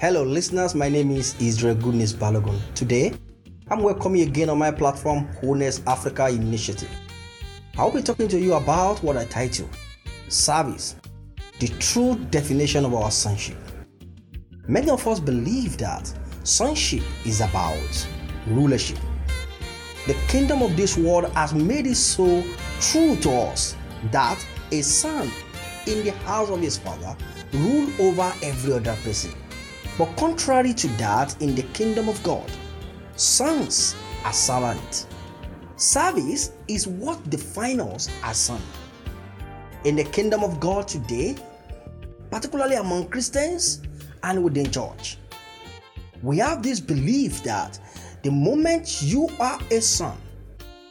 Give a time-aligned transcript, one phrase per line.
[0.00, 0.76] Hello, listeners.
[0.76, 2.56] My name is Israel Goodness Balogun.
[2.76, 3.12] Today,
[3.68, 6.88] I'm welcoming you again on my platform, Wholeness Africa Initiative.
[7.76, 9.68] I'll be talking to you about what I title
[10.28, 10.94] Service,
[11.58, 13.56] the true definition of our sonship.
[14.68, 18.06] Many of us believe that sonship is about
[18.46, 18.98] rulership.
[20.06, 22.44] The kingdom of this world has made it so
[22.80, 23.74] true to us
[24.12, 24.38] that
[24.70, 25.28] a son
[25.88, 27.16] in the house of his father
[27.52, 29.32] rule over every other person.
[29.98, 32.48] But contrary to that, in the kingdom of God,
[33.16, 35.08] sons are servants.
[35.74, 38.62] Service is what defines us as sons.
[39.82, 41.36] In the kingdom of God today,
[42.30, 43.82] particularly among Christians
[44.22, 45.18] and within church,
[46.22, 47.78] we have this belief that
[48.22, 50.16] the moment you are a son,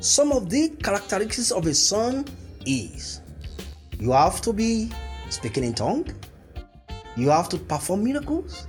[0.00, 2.24] some of the characteristics of a son
[2.66, 3.20] is
[3.98, 4.90] you have to be
[5.28, 6.06] speaking in tongue,
[7.16, 8.66] you have to perform miracles,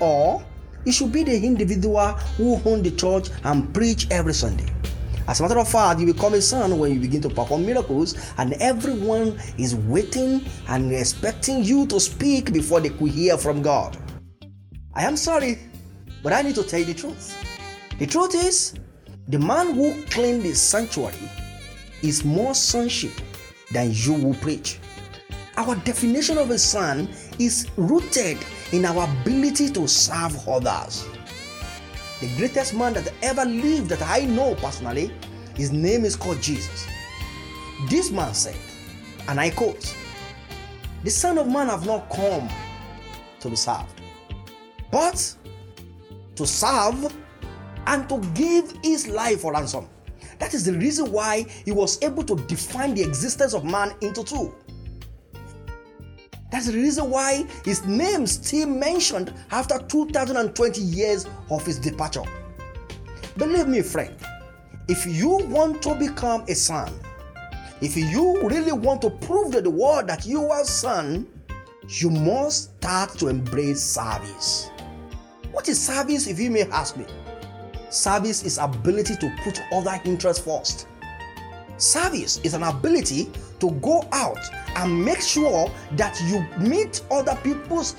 [0.00, 0.44] or
[0.84, 4.66] it should be the individual who own the church and preach every Sunday.
[5.28, 8.16] As a matter of fact, you become a son when you begin to perform miracles,
[8.38, 13.96] and everyone is waiting and expecting you to speak before they could hear from God.
[14.94, 15.58] I am sorry,
[16.22, 17.36] but I need to tell you the truth.
[18.00, 18.74] The truth is,
[19.28, 21.30] the man who cleaned the sanctuary
[22.02, 23.12] is more sonship
[23.70, 24.80] than you will preach.
[25.56, 28.38] Our definition of a son is rooted
[28.72, 31.06] in our ability to serve others.
[32.20, 35.12] The greatest man that ever lived that I know personally,
[35.54, 36.86] his name is called Jesus.
[37.88, 38.56] This man said,
[39.28, 39.96] and I quote,
[41.04, 42.48] The Son of Man have not come
[43.40, 44.00] to be served,
[44.90, 45.36] but
[46.36, 47.14] to serve
[47.86, 49.88] and to give his life for ransom.
[50.38, 54.24] That is the reason why he was able to define the existence of man into
[54.24, 54.54] two.
[56.52, 62.24] That's the reason why his name still mentioned after 2020 years of his departure.
[63.38, 64.14] Believe me, friend,
[64.86, 66.92] if you want to become a son,
[67.80, 71.26] if you really want to prove to the world that you are a son,
[71.88, 74.70] you must start to embrace service.
[75.52, 77.06] What is service, if you may ask me?
[77.88, 80.86] Service is ability to put other interests first.
[81.78, 84.40] Service is an ability to go out
[84.74, 87.94] and make sure that you meet other people's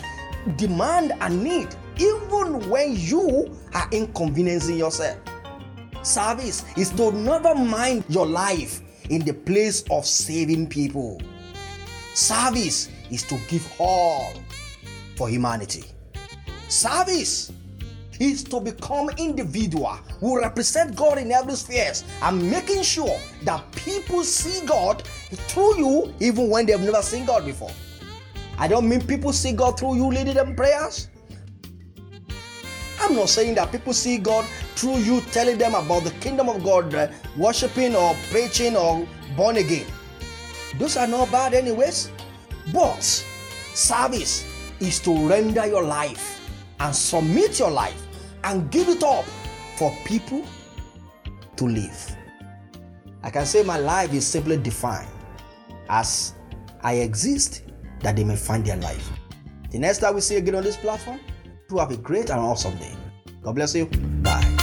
[0.57, 5.17] demand and need even when you are inconveniencing yourself.
[6.01, 11.21] Service is to never mind your life in the place of saving people.
[12.13, 14.33] Service is to give all
[15.15, 15.85] for humanity.
[16.67, 17.53] Service
[18.23, 24.23] is to become individual who represent God in every sphere and making sure that people
[24.23, 27.71] see God through you even when they've never seen God before.
[28.57, 31.09] I don't mean people see God through you leading them prayers.
[33.01, 34.45] I'm not saying that people see God
[34.75, 39.05] through you telling them about the kingdom of God, uh, worshiping or preaching or
[39.35, 39.85] born again.
[40.77, 42.09] Those are not bad, anyways.
[42.71, 44.45] But service
[44.79, 48.01] is to render your life and submit your life
[48.43, 49.25] and give it up
[49.77, 50.43] for people
[51.55, 52.15] to live.
[53.23, 55.09] I can say my life is simply defined
[55.89, 56.33] as
[56.81, 57.63] I exist
[58.01, 59.09] that they may find their life.
[59.71, 61.19] The next time we see you again on this platform,
[61.69, 62.95] to have a great and awesome day.
[63.41, 63.85] God bless you.
[64.21, 64.62] Bye.